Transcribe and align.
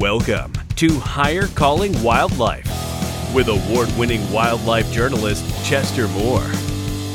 Welcome 0.00 0.54
to 0.76 0.98
Higher 0.98 1.46
Calling 1.48 1.92
Wildlife 2.02 2.64
with 3.34 3.48
award 3.48 3.94
winning 3.98 4.32
wildlife 4.32 4.90
journalist 4.90 5.44
Chester 5.62 6.08
Moore. 6.08 6.40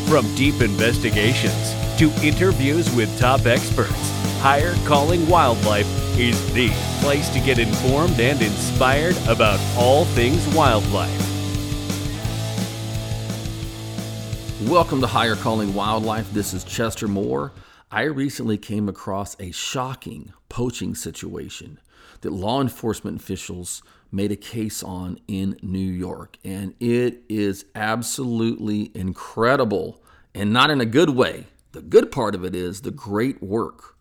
From 0.08 0.36
deep 0.36 0.62
investigations 0.62 1.74
to 1.98 2.12
interviews 2.24 2.96
with 2.96 3.10
top 3.18 3.48
experts, 3.48 4.12
Higher 4.38 4.76
Calling 4.86 5.28
Wildlife 5.28 5.88
is 6.20 6.54
the 6.54 6.70
place 7.02 7.28
to 7.30 7.40
get 7.40 7.58
informed 7.58 8.20
and 8.20 8.40
inspired 8.40 9.18
about 9.28 9.60
all 9.76 10.06
things 10.06 10.48
wildlife. 10.54 11.10
Welcome 14.70 15.02
to 15.02 15.08
Higher 15.08 15.36
Calling 15.36 15.74
Wildlife. 15.74 16.32
This 16.34 16.54
is 16.54 16.64
Chester 16.64 17.08
Moore. 17.08 17.52
I 17.90 18.04
recently 18.04 18.60
came 18.60 18.88
across 18.88 19.36
a 19.40 19.50
shocking 19.50 20.34
poaching 20.50 20.94
situation 20.94 21.80
that 22.26 22.34
law 22.34 22.60
enforcement 22.60 23.22
officials 23.22 23.84
made 24.12 24.32
a 24.32 24.36
case 24.36 24.82
on 24.82 25.20
in 25.28 25.58
New 25.62 25.78
York. 25.78 26.38
And 26.44 26.74
it 26.80 27.22
is 27.30 27.66
absolutely 27.76 28.92
incredible 28.96 30.02
and 30.34 30.52
not 30.52 30.72
in 30.72 30.82
a 30.82 30.86
good 30.86 31.12
way. 31.12 31.46
The 31.74 31.82
good 31.82 32.12
part 32.12 32.34
of 32.34 32.44
it 32.44 32.56
is 32.56 32.82
the 32.82 32.92
great 32.92 33.44
work 33.44 33.96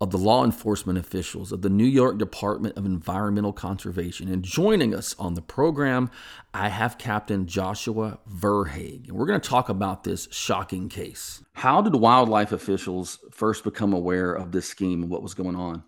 of 0.00 0.10
the 0.10 0.18
law 0.18 0.44
enforcement 0.44 0.98
officials 0.98 1.52
of 1.52 1.60
the 1.60 1.68
New 1.68 1.84
York 1.84 2.18
Department 2.18 2.76
of 2.76 2.86
Environmental 2.86 3.52
Conservation. 3.52 4.28
And 4.28 4.42
joining 4.42 4.94
us 4.94 5.14
on 5.18 5.34
the 5.34 5.42
program, 5.42 6.10
I 6.52 6.70
have 6.70 6.98
Captain 6.98 7.46
Joshua 7.46 8.18
Verhaeghe. 8.28 9.08
And 9.08 9.12
we're 9.12 9.26
going 9.26 9.40
to 9.40 9.48
talk 9.48 9.68
about 9.68 10.02
this 10.02 10.26
shocking 10.32 10.88
case. 10.88 11.44
How 11.52 11.82
did 11.82 11.94
wildlife 11.94 12.50
officials 12.50 13.18
first 13.30 13.62
become 13.62 13.92
aware 13.92 14.32
of 14.32 14.50
this 14.50 14.66
scheme 14.66 15.02
and 15.02 15.10
what 15.10 15.22
was 15.22 15.34
going 15.34 15.54
on? 15.54 15.84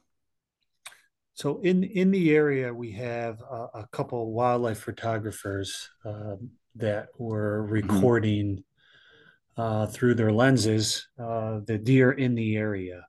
So 1.35 1.61
in 1.61 1.83
in 1.85 2.11
the 2.11 2.35
area, 2.35 2.73
we 2.73 2.93
have 2.93 3.41
a, 3.41 3.67
a 3.81 3.89
couple 3.91 4.33
wildlife 4.33 4.81
photographers 4.81 5.89
um, 6.05 6.51
that 6.77 7.09
were 7.19 7.63
mm-hmm. 7.63 7.73
recording 7.73 8.65
uh, 9.57 9.87
through 9.87 10.15
their 10.15 10.33
lenses 10.33 11.09
uh, 11.19 11.61
the 11.67 11.79
deer 11.79 12.13
in 12.13 12.35
the 12.35 12.57
area. 12.57 13.07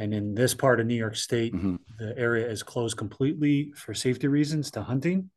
And 0.00 0.14
in 0.14 0.34
this 0.34 0.54
part 0.54 0.78
of 0.78 0.86
New 0.86 0.94
York 0.94 1.16
State, 1.16 1.52
mm-hmm. 1.52 1.76
the 1.98 2.16
area 2.16 2.48
is 2.48 2.62
closed 2.62 2.96
completely 2.96 3.72
for 3.74 3.94
safety 3.94 4.28
reasons 4.28 4.70
to 4.72 4.82
hunting. 4.82 5.30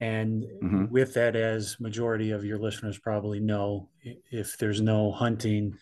And 0.00 0.42
mm-hmm. 0.42 0.86
with 0.90 1.14
that, 1.14 1.36
as 1.36 1.78
majority 1.80 2.32
of 2.32 2.44
your 2.44 2.58
listeners 2.58 2.98
probably 2.98 3.40
know, 3.40 3.88
if 4.02 4.58
there's 4.58 4.80
no 4.80 5.12
hunting, 5.12 5.78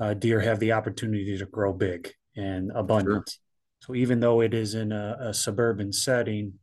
uh, 0.00 0.14
deer 0.14 0.40
have 0.40 0.58
the 0.58 0.72
opportunity 0.72 1.38
to 1.38 1.46
grow 1.46 1.72
big 1.72 2.12
and 2.36 2.72
abundant. 2.74 3.30
Sure. 3.30 3.49
So 3.80 3.94
even 3.94 4.20
though 4.20 4.42
it 4.42 4.54
is 4.54 4.74
in 4.74 4.92
a, 4.92 5.16
a 5.20 5.34
suburban 5.34 5.92
setting, 5.92 6.54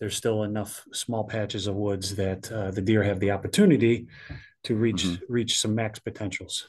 there's 0.00 0.16
still 0.16 0.44
enough 0.44 0.84
small 0.92 1.24
patches 1.24 1.66
of 1.66 1.74
woods 1.74 2.14
that 2.16 2.50
uh, 2.50 2.70
the 2.70 2.80
deer 2.80 3.02
have 3.02 3.20
the 3.20 3.32
opportunity 3.32 4.06
to 4.64 4.74
reach 4.74 5.04
mm-hmm. 5.04 5.32
reach 5.32 5.58
some 5.58 5.74
max 5.74 5.98
potentials. 5.98 6.68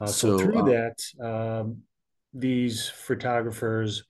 Uh, 0.00 0.06
so, 0.06 0.38
so, 0.38 0.44
through 0.44 0.58
uh, 0.60 0.64
that, 0.64 1.24
um, 1.24 1.78
these 2.34 2.88
photographers 2.88 4.04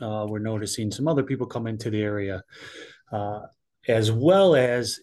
uh, 0.00 0.26
were 0.28 0.38
noticing 0.38 0.90
some 0.90 1.08
other 1.08 1.22
people 1.22 1.46
come 1.46 1.66
into 1.66 1.90
the 1.90 2.00
area, 2.00 2.42
uh, 3.12 3.40
as 3.88 4.10
well 4.10 4.54
as 4.54 5.00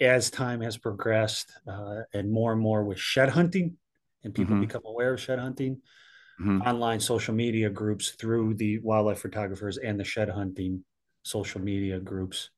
as 0.00 0.30
time 0.30 0.60
has 0.60 0.76
progressed 0.76 1.50
uh, 1.66 2.02
and 2.14 2.30
more 2.30 2.52
and 2.52 2.60
more 2.60 2.84
with 2.84 2.98
shed 2.98 3.28
hunting, 3.28 3.76
and 4.24 4.34
people 4.34 4.54
mm-hmm. 4.54 4.62
become 4.62 4.82
aware 4.86 5.12
of 5.12 5.20
shed 5.20 5.38
hunting 5.38 5.80
mm-hmm. 6.40 6.62
online 6.62 7.00
social 7.00 7.34
media 7.34 7.70
groups 7.70 8.10
through 8.10 8.54
the 8.54 8.78
wildlife 8.78 9.20
photographers 9.20 9.78
and 9.78 9.98
the 9.98 10.04
shed 10.04 10.28
hunting 10.28 10.84
social 11.22 11.60
media 11.60 11.98
groups 11.98 12.50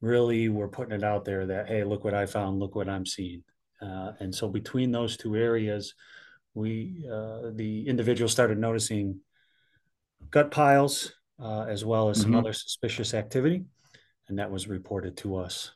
really 0.00 0.48
were 0.48 0.68
putting 0.68 0.94
it 0.94 1.04
out 1.04 1.24
there 1.24 1.46
that 1.46 1.66
hey 1.66 1.82
look 1.84 2.04
what 2.04 2.14
i 2.14 2.26
found 2.26 2.58
look 2.58 2.74
what 2.74 2.88
i'm 2.88 3.06
seeing 3.06 3.42
uh, 3.82 4.12
and 4.20 4.34
so 4.34 4.48
between 4.48 4.92
those 4.92 5.16
two 5.16 5.36
areas 5.36 5.94
we 6.54 7.04
uh, 7.10 7.50
the 7.54 7.86
individuals 7.88 8.32
started 8.32 8.58
noticing 8.58 9.18
gut 10.30 10.50
piles 10.50 11.12
uh, 11.42 11.62
as 11.62 11.84
well 11.84 12.10
as 12.10 12.20
some 12.20 12.30
mm-hmm. 12.30 12.40
other 12.40 12.52
suspicious 12.52 13.14
activity 13.14 13.64
and 14.28 14.38
that 14.38 14.50
was 14.50 14.68
reported 14.68 15.16
to 15.16 15.36
us 15.36 15.72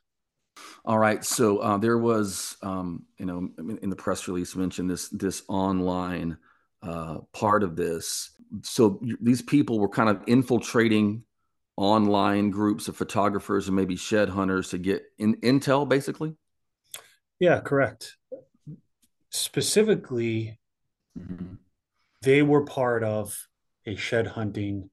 all 0.85 0.99
right 0.99 1.25
so 1.25 1.59
uh, 1.59 1.79
there 1.79 1.99
was 1.99 2.57
um, 2.63 3.05
you 3.19 3.27
know 3.27 3.49
in 3.83 3.91
the 3.91 3.97
press 3.97 4.29
release 4.29 4.55
mentioned 4.55 4.91
this 4.91 5.09
this 5.09 5.43
online 5.49 6.37
uh, 6.83 7.19
part 7.33 7.63
of 7.63 7.77
this. 7.77 8.31
So 8.63 9.01
these 9.21 9.43
people 9.43 9.79
were 9.79 9.89
kind 9.89 10.09
of 10.09 10.23
infiltrating 10.27 11.25
online 11.77 12.51
groups 12.51 12.89
of 12.89 12.97
photographers 12.97 13.69
and 13.69 13.77
maybe 13.77 13.97
shed 13.97 14.29
hunters 14.29 14.71
to 14.71 14.79
get 14.79 15.03
in, 15.19 15.37
intel, 15.37 15.89
basically. 15.89 16.35
Yeah, 17.39 17.61
correct. 17.61 18.17
Specifically, 19.31 20.59
mm-hmm. 21.19 21.55
they 22.23 22.43
were 22.43 22.65
part 22.65 23.05
of 23.05 23.37
a 23.87 23.95
shed 23.95 24.27
hunting 24.27 24.91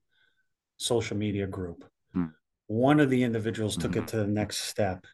social 0.77 1.17
media 1.17 1.47
group. 1.47 1.85
Mm-hmm. 2.15 2.29
One 2.67 2.99
of 2.99 3.09
the 3.09 3.23
individuals 3.23 3.77
took 3.77 3.91
mm-hmm. 3.91 4.01
it 4.01 4.07
to 4.09 4.17
the 4.17 4.27
next 4.27 4.59
step 4.59 5.05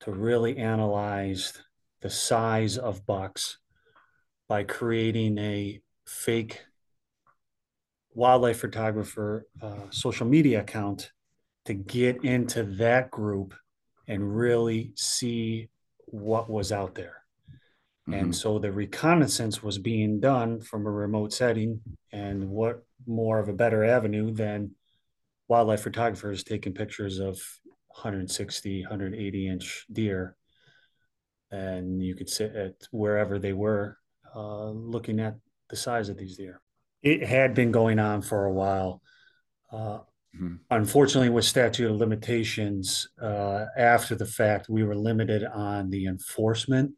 to 0.00 0.10
really 0.10 0.58
analyze 0.58 1.54
the 2.00 2.10
size 2.10 2.76
of 2.76 3.06
bucks 3.06 3.58
by 4.52 4.62
creating 4.62 5.38
a 5.38 5.80
fake 6.06 6.60
wildlife 8.12 8.60
photographer 8.60 9.46
uh, 9.62 9.88
social 9.88 10.26
media 10.26 10.60
account 10.60 11.10
to 11.64 11.72
get 11.72 12.22
into 12.22 12.62
that 12.62 13.10
group 13.10 13.54
and 14.06 14.36
really 14.36 14.92
see 14.94 15.70
what 16.04 16.50
was 16.50 16.70
out 16.70 16.94
there. 16.94 17.24
Mm-hmm. 18.06 18.12
And 18.12 18.36
so 18.36 18.58
the 18.58 18.70
reconnaissance 18.70 19.62
was 19.62 19.78
being 19.78 20.20
done 20.20 20.60
from 20.60 20.84
a 20.84 20.90
remote 20.90 21.32
setting. 21.32 21.80
And 22.12 22.50
what 22.50 22.84
more 23.06 23.38
of 23.38 23.48
a 23.48 23.54
better 23.54 23.82
avenue 23.82 24.34
than 24.34 24.72
wildlife 25.48 25.80
photographers 25.80 26.44
taking 26.44 26.74
pictures 26.74 27.20
of 27.20 27.40
160, 27.86 28.82
180 28.82 29.48
inch 29.48 29.86
deer? 29.90 30.36
And 31.50 32.02
you 32.04 32.14
could 32.14 32.28
sit 32.28 32.54
at 32.54 32.74
wherever 32.90 33.38
they 33.38 33.54
were 33.54 33.96
uh, 34.34 34.70
looking 34.70 35.20
at 35.20 35.36
the 35.68 35.76
size 35.76 36.08
of 36.08 36.16
these 36.16 36.36
deer. 36.36 36.60
It 37.02 37.24
had 37.24 37.54
been 37.54 37.72
going 37.72 37.98
on 37.98 38.22
for 38.22 38.44
a 38.44 38.52
while. 38.52 39.02
Uh, 39.72 40.00
mm-hmm. 40.36 40.54
Unfortunately, 40.70 41.30
with 41.30 41.44
statute 41.44 41.90
of 41.90 41.96
limitations, 41.96 43.08
uh, 43.20 43.66
after 43.76 44.14
the 44.14 44.26
fact, 44.26 44.68
we 44.68 44.84
were 44.84 44.94
limited 44.94 45.44
on 45.44 45.90
the 45.90 46.06
enforcement. 46.06 46.92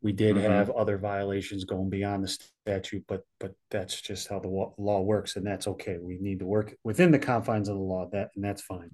We 0.00 0.12
did 0.12 0.36
mm-hmm. 0.36 0.46
have 0.46 0.70
other 0.70 0.96
violations 0.96 1.64
going 1.64 1.90
beyond 1.90 2.22
the 2.22 2.28
statute, 2.28 3.04
but 3.08 3.22
but 3.40 3.54
that's 3.70 4.00
just 4.00 4.28
how 4.28 4.38
the 4.38 4.48
law 4.48 5.00
works, 5.00 5.34
and 5.34 5.44
that's 5.44 5.66
okay. 5.66 5.96
We 6.00 6.18
need 6.20 6.38
to 6.38 6.46
work 6.46 6.76
within 6.84 7.10
the 7.10 7.18
confines 7.18 7.68
of 7.68 7.76
the 7.76 7.82
law, 7.82 8.08
that 8.12 8.30
and 8.36 8.44
that's 8.44 8.62
fine. 8.62 8.90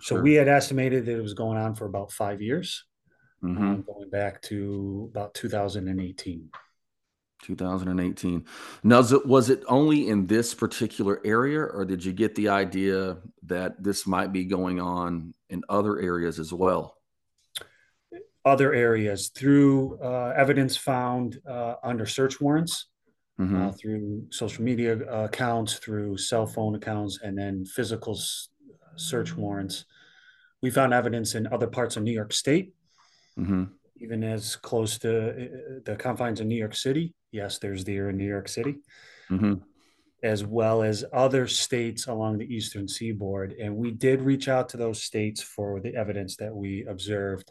Sure. 0.00 0.18
So 0.18 0.22
we 0.22 0.34
had 0.34 0.48
estimated 0.48 1.06
that 1.06 1.16
it 1.16 1.22
was 1.22 1.34
going 1.34 1.58
on 1.58 1.74
for 1.74 1.86
about 1.86 2.12
five 2.12 2.40
years, 2.40 2.84
mm-hmm. 3.42 3.62
um, 3.62 3.84
going 3.86 4.10
back 4.10 4.42
to 4.42 5.08
about 5.12 5.34
2018. 5.34 6.50
2018. 7.42 8.44
Now, 8.82 9.02
was 9.24 9.50
it 9.50 9.62
only 9.68 10.08
in 10.08 10.26
this 10.26 10.54
particular 10.54 11.20
area, 11.24 11.60
or 11.60 11.84
did 11.84 12.04
you 12.04 12.12
get 12.12 12.34
the 12.34 12.48
idea 12.48 13.18
that 13.44 13.82
this 13.82 14.06
might 14.06 14.32
be 14.32 14.44
going 14.44 14.80
on 14.80 15.34
in 15.50 15.62
other 15.68 15.98
areas 15.98 16.38
as 16.38 16.52
well? 16.52 16.96
Other 18.44 18.72
areas 18.72 19.28
through 19.28 19.98
uh, 20.02 20.32
evidence 20.36 20.76
found 20.76 21.40
uh, 21.48 21.74
under 21.82 22.06
search 22.06 22.40
warrants, 22.40 22.86
mm-hmm. 23.38 23.68
uh, 23.68 23.72
through 23.72 24.26
social 24.30 24.64
media 24.64 24.98
accounts, 25.24 25.74
through 25.74 26.16
cell 26.16 26.46
phone 26.46 26.74
accounts, 26.74 27.20
and 27.22 27.38
then 27.38 27.64
physical 27.64 28.14
s- 28.14 28.48
search 28.96 29.36
warrants. 29.36 29.84
We 30.60 30.70
found 30.70 30.94
evidence 30.94 31.34
in 31.34 31.46
other 31.48 31.66
parts 31.66 31.96
of 31.96 32.02
New 32.02 32.12
York 32.12 32.32
State. 32.32 32.74
Mm-hmm 33.38 33.64
even 34.02 34.24
as 34.24 34.56
close 34.56 34.98
to 34.98 35.30
uh, 35.30 35.80
the 35.84 35.96
confines 35.96 36.40
of 36.40 36.46
New 36.46 36.56
York 36.56 36.74
City. 36.74 37.14
Yes, 37.30 37.58
there's 37.58 37.84
deer 37.84 38.10
in 38.10 38.16
New 38.16 38.28
York 38.28 38.48
City, 38.48 38.76
mm-hmm. 39.30 39.54
as 40.22 40.44
well 40.44 40.82
as 40.82 41.04
other 41.12 41.46
states 41.46 42.06
along 42.06 42.38
the 42.38 42.54
eastern 42.54 42.88
seaboard. 42.88 43.52
And 43.52 43.76
we 43.76 43.90
did 43.90 44.20
reach 44.22 44.48
out 44.48 44.68
to 44.70 44.76
those 44.76 45.02
states 45.02 45.40
for 45.40 45.80
the 45.80 45.94
evidence 45.94 46.36
that 46.36 46.54
we 46.54 46.84
observed. 46.84 47.50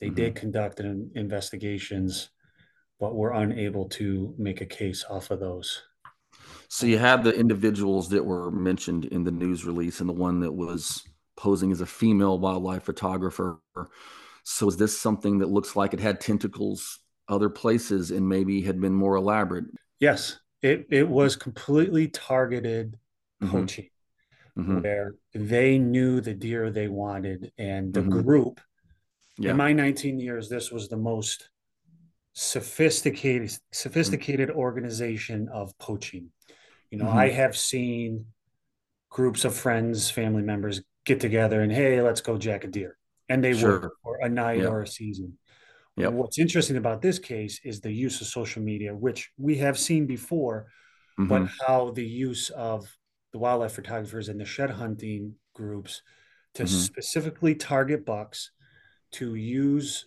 They 0.00 0.06
mm-hmm. 0.06 0.14
did 0.14 0.34
conduct 0.36 0.80
an 0.80 1.10
investigations, 1.14 2.30
but 2.98 3.14
were 3.14 3.32
unable 3.32 3.88
to 3.90 4.34
make 4.38 4.60
a 4.60 4.66
case 4.66 5.04
off 5.08 5.30
of 5.30 5.40
those. 5.40 5.82
So 6.68 6.86
you 6.86 6.98
had 6.98 7.22
the 7.22 7.34
individuals 7.34 8.08
that 8.08 8.24
were 8.24 8.50
mentioned 8.50 9.04
in 9.06 9.24
the 9.24 9.30
news 9.30 9.64
release, 9.64 10.00
and 10.00 10.08
the 10.08 10.14
one 10.14 10.40
that 10.40 10.52
was 10.52 11.04
posing 11.36 11.72
as 11.72 11.80
a 11.80 11.86
female 11.86 12.38
wildlife 12.38 12.84
photographer 12.84 13.60
so 14.44 14.68
is 14.68 14.76
this 14.76 14.98
something 14.98 15.38
that 15.38 15.48
looks 15.48 15.74
like 15.74 15.94
it 15.94 16.00
had 16.00 16.20
tentacles 16.20 17.00
other 17.28 17.48
places 17.48 18.10
and 18.10 18.28
maybe 18.28 18.62
had 18.62 18.80
been 18.80 18.94
more 18.94 19.16
elaborate? 19.16 19.64
Yes, 20.00 20.38
it 20.62 20.86
it 20.90 21.08
was 21.08 21.36
completely 21.36 22.08
targeted 22.08 22.98
mm-hmm. 23.42 23.50
poaching. 23.50 23.88
mm-hmm. 24.56 24.80
where 24.80 25.14
they 25.34 25.78
knew 25.78 26.20
the 26.20 26.34
deer 26.34 26.70
they 26.70 26.88
wanted, 26.88 27.52
and 27.58 27.92
the 27.92 28.00
mm-hmm. 28.00 28.20
group. 28.20 28.60
Yeah. 29.36 29.50
In 29.50 29.56
my 29.56 29.72
19 29.72 30.20
years, 30.20 30.48
this 30.48 30.70
was 30.70 30.88
the 30.88 30.96
most 30.96 31.48
sophisticated 32.34 33.56
sophisticated 33.72 34.50
mm-hmm. 34.50 34.58
organization 34.58 35.48
of 35.48 35.76
poaching. 35.78 36.30
You 36.90 36.98
know, 36.98 37.10
I 37.10 37.28
mm-hmm. 37.28 37.36
have 37.36 37.56
seen 37.56 38.26
groups 39.08 39.44
of 39.44 39.54
friends, 39.54 40.10
family 40.10 40.42
members 40.42 40.82
get 41.04 41.20
together 41.20 41.60
and 41.60 41.72
hey, 41.72 42.00
let's 42.00 42.20
go 42.20 42.36
jack 42.38 42.64
a 42.64 42.68
deer, 42.68 42.96
and 43.28 43.42
they 43.42 43.54
sure. 43.54 43.80
work 43.80 43.92
for 44.02 44.18
a 44.22 44.28
night 44.28 44.60
yep. 44.60 44.70
or 44.70 44.82
a 44.82 44.86
season. 44.86 45.38
Yep. 45.96 46.12
What's 46.12 46.38
interesting 46.38 46.76
about 46.76 47.02
this 47.02 47.18
case 47.18 47.60
is 47.64 47.80
the 47.80 47.92
use 47.92 48.20
of 48.20 48.26
social 48.26 48.62
media, 48.62 48.94
which 48.94 49.30
we 49.38 49.58
have 49.58 49.78
seen 49.78 50.06
before, 50.06 50.66
mm-hmm. 51.18 51.28
but 51.28 51.48
how 51.66 51.90
the 51.90 52.04
use 52.04 52.50
of 52.50 52.86
the 53.32 53.38
wildlife 53.38 53.72
photographers 53.72 54.28
and 54.28 54.40
the 54.40 54.44
shed 54.44 54.70
hunting 54.70 55.34
groups 55.54 56.02
to 56.54 56.64
mm-hmm. 56.64 56.74
specifically 56.74 57.54
target 57.54 58.04
bucks, 58.04 58.50
to 59.12 59.36
use 59.36 60.06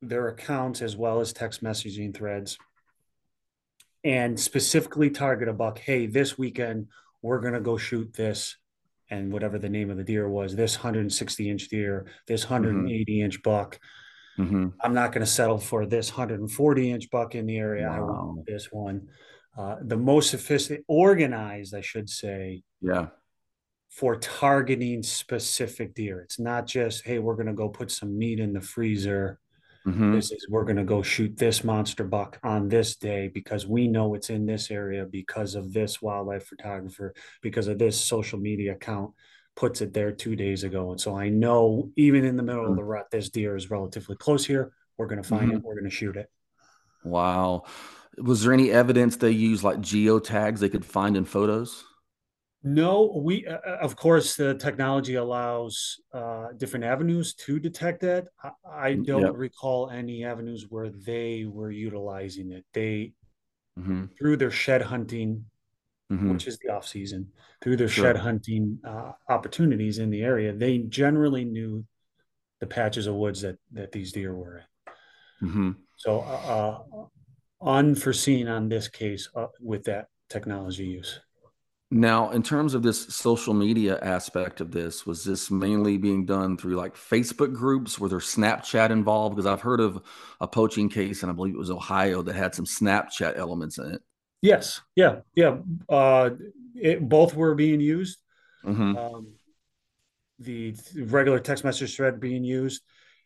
their 0.00 0.28
accounts 0.28 0.80
as 0.80 0.96
well 0.96 1.20
as 1.20 1.32
text 1.32 1.62
messaging 1.62 2.14
threads, 2.14 2.56
and 4.04 4.38
specifically 4.38 5.10
target 5.10 5.48
a 5.48 5.52
buck. 5.52 5.80
Hey, 5.80 6.06
this 6.06 6.38
weekend 6.38 6.86
we're 7.22 7.40
going 7.40 7.54
to 7.54 7.60
go 7.60 7.76
shoot 7.76 8.12
this 8.14 8.56
and 9.10 9.32
whatever 9.32 9.58
the 9.58 9.68
name 9.68 9.90
of 9.90 9.96
the 9.96 10.04
deer 10.04 10.28
was 10.28 10.54
this 10.54 10.76
160 10.76 11.50
inch 11.50 11.68
deer 11.68 12.06
this 12.26 12.48
180 12.48 13.04
mm-hmm. 13.04 13.24
inch 13.24 13.42
buck 13.42 13.78
mm-hmm. 14.38 14.68
i'm 14.80 14.94
not 14.94 15.12
going 15.12 15.24
to 15.24 15.30
settle 15.30 15.58
for 15.58 15.86
this 15.86 16.10
140 16.10 16.90
inch 16.90 17.10
buck 17.10 17.34
in 17.34 17.46
the 17.46 17.56
area 17.56 17.88
wow. 17.88 17.96
i 17.96 18.00
want 18.00 18.46
this 18.46 18.68
one 18.70 19.08
uh, 19.56 19.76
the 19.82 19.96
most 19.96 20.30
sophisticated 20.30 20.84
organized 20.88 21.74
i 21.74 21.80
should 21.80 22.08
say 22.08 22.62
yeah 22.80 23.06
for 23.90 24.16
targeting 24.16 25.02
specific 25.02 25.94
deer 25.94 26.20
it's 26.20 26.38
not 26.38 26.66
just 26.66 27.04
hey 27.04 27.18
we're 27.18 27.34
going 27.34 27.46
to 27.46 27.54
go 27.54 27.68
put 27.68 27.90
some 27.90 28.16
meat 28.18 28.38
in 28.38 28.52
the 28.52 28.60
freezer 28.60 29.40
Mm-hmm. 29.88 30.12
This 30.12 30.30
is 30.32 30.46
we're 30.48 30.64
going 30.64 30.76
to 30.76 30.84
go 30.84 31.02
shoot 31.02 31.36
this 31.36 31.64
monster 31.64 32.04
buck 32.04 32.38
on 32.42 32.68
this 32.68 32.96
day 32.96 33.28
because 33.28 33.66
we 33.66 33.88
know 33.88 34.14
it's 34.14 34.30
in 34.30 34.46
this 34.46 34.70
area 34.70 35.06
because 35.06 35.54
of 35.54 35.72
this 35.72 36.02
wildlife 36.02 36.46
photographer, 36.46 37.14
because 37.42 37.68
of 37.68 37.78
this 37.78 37.98
social 37.98 38.38
media 38.38 38.72
account 38.72 39.12
puts 39.56 39.80
it 39.80 39.92
there 39.92 40.12
two 40.12 40.36
days 40.36 40.62
ago. 40.62 40.90
And 40.90 41.00
so 41.00 41.16
I 41.16 41.30
know 41.30 41.90
even 41.96 42.24
in 42.24 42.36
the 42.36 42.42
middle 42.42 42.62
mm-hmm. 42.62 42.72
of 42.72 42.76
the 42.76 42.84
rut, 42.84 43.06
this 43.10 43.30
deer 43.30 43.56
is 43.56 43.70
relatively 43.70 44.16
close 44.16 44.46
here. 44.46 44.72
We're 44.96 45.06
going 45.06 45.22
to 45.22 45.28
find 45.28 45.48
mm-hmm. 45.48 45.56
it. 45.56 45.62
We're 45.62 45.74
going 45.74 45.84
to 45.84 45.90
shoot 45.90 46.16
it. 46.16 46.30
Wow. 47.04 47.64
Was 48.18 48.42
there 48.42 48.52
any 48.52 48.70
evidence 48.70 49.16
they 49.16 49.30
use 49.30 49.64
like 49.64 49.78
geotags 49.78 50.58
they 50.58 50.68
could 50.68 50.84
find 50.84 51.16
in 51.16 51.24
photos? 51.24 51.84
No, 52.64 53.12
we 53.14 53.46
uh, 53.46 53.58
uh, 53.66 53.78
of 53.80 53.94
course 53.94 54.34
the 54.34 54.54
technology 54.54 55.14
allows 55.14 56.00
uh, 56.12 56.48
different 56.56 56.84
avenues 56.84 57.34
to 57.34 57.60
detect 57.60 58.00
that. 58.00 58.28
I, 58.42 58.50
I 58.68 58.90
mm, 58.94 59.06
don't 59.06 59.22
yep. 59.22 59.32
recall 59.36 59.90
any 59.90 60.24
avenues 60.24 60.66
where 60.68 60.90
they 60.90 61.44
were 61.46 61.70
utilizing 61.70 62.50
it. 62.50 62.64
They 62.72 63.12
mm-hmm. 63.78 64.06
through 64.18 64.38
their 64.38 64.50
shed 64.50 64.82
hunting, 64.82 65.44
mm-hmm. 66.10 66.32
which 66.32 66.48
is 66.48 66.58
the 66.58 66.70
off 66.70 66.86
season, 66.86 67.28
through 67.62 67.76
their 67.76 67.88
sure. 67.88 68.06
shed 68.06 68.16
hunting 68.16 68.80
uh, 68.84 69.12
opportunities 69.28 69.98
in 69.98 70.10
the 70.10 70.22
area, 70.22 70.52
they 70.52 70.78
generally 70.78 71.44
knew 71.44 71.84
the 72.58 72.66
patches 72.66 73.06
of 73.06 73.14
woods 73.14 73.40
that 73.42 73.58
that 73.70 73.92
these 73.92 74.10
deer 74.10 74.34
were 74.34 74.58
in. 74.58 75.48
Mm-hmm. 75.48 75.70
So 75.96 76.20
uh, 76.20 76.80
uh, 76.92 77.06
unforeseen 77.64 78.48
on 78.48 78.68
this 78.68 78.88
case 78.88 79.28
with 79.60 79.84
that 79.84 80.08
technology 80.28 80.86
use. 80.86 81.20
Now, 81.90 82.30
in 82.30 82.42
terms 82.42 82.74
of 82.74 82.82
this 82.82 83.14
social 83.14 83.54
media 83.54 83.98
aspect 84.02 84.60
of 84.60 84.70
this, 84.70 85.06
was 85.06 85.24
this 85.24 85.50
mainly 85.50 85.96
being 85.96 86.26
done 86.26 86.58
through 86.58 86.76
like 86.76 86.94
Facebook 86.94 87.54
groups? 87.54 87.98
Were 87.98 88.10
there 88.10 88.18
Snapchat 88.18 88.90
involved? 88.90 89.36
Because 89.36 89.46
I've 89.46 89.62
heard 89.62 89.80
of 89.80 90.02
a 90.38 90.46
poaching 90.46 90.90
case, 90.90 91.22
and 91.22 91.32
I 91.32 91.34
believe 91.34 91.54
it 91.54 91.58
was 91.58 91.70
Ohio, 91.70 92.20
that 92.22 92.34
had 92.34 92.54
some 92.54 92.66
Snapchat 92.66 93.38
elements 93.38 93.78
in 93.78 93.94
it. 93.94 94.02
Yes, 94.42 94.82
yeah, 94.96 95.20
yeah. 95.34 95.56
Uh, 95.88 96.30
it, 96.74 97.08
both 97.08 97.34
were 97.34 97.54
being 97.54 97.80
used. 97.80 98.18
Mm-hmm. 98.64 98.96
Um, 98.96 99.28
the 100.38 100.76
regular 100.94 101.40
text 101.40 101.64
message 101.64 101.96
thread 101.96 102.20
being 102.20 102.44
used, 102.44 102.82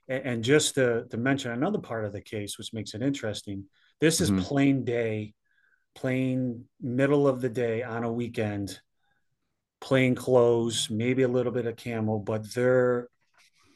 and, 0.07 0.25
and, 0.25 0.45
just 0.45 0.77
to, 0.77 1.05
to 1.11 1.17
mention 1.17 1.51
another 1.51 1.79
part 1.79 2.05
of 2.05 2.13
the 2.13 2.21
case, 2.21 2.59
which 2.59 2.73
makes 2.73 2.95
it 2.95 3.03
interesting. 3.03 3.65
This 4.01 4.21
is 4.21 4.31
mm-hmm. 4.31 4.41
plain 4.41 4.85
day 4.85 5.35
plain 5.95 6.65
middle 6.81 7.29
of 7.29 7.41
the 7.41 7.49
day 7.49 7.83
on 7.83 8.05
a 8.05 8.13
weekend, 8.13 8.81
plain 9.81 10.15
clothes, 10.15 10.89
maybe 10.91 11.23
a 11.23 11.29
little 11.29 11.53
bit 11.53 11.67
of 11.67 11.77
camo, 11.77 12.19
but 12.19 12.53
their 12.55 13.09